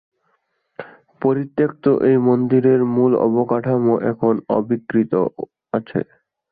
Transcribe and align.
পরিত্যক্ত 1.21 1.85
এই 2.09 2.17
মন্দিরের 2.27 2.81
মূল 2.95 3.11
অবকাঠামো 3.25 3.93
এখনো 4.11 4.41
অবিকৃত 4.57 5.13
আছে। 5.73 5.99